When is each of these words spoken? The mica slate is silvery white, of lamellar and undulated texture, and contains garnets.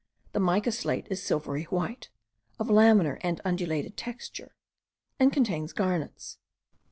The 0.33 0.39
mica 0.39 0.71
slate 0.71 1.05
is 1.11 1.21
silvery 1.21 1.65
white, 1.65 2.09
of 2.57 2.69
lamellar 2.69 3.19
and 3.21 3.39
undulated 3.45 3.97
texture, 3.97 4.55
and 5.19 5.31
contains 5.31 5.73
garnets. 5.73 6.39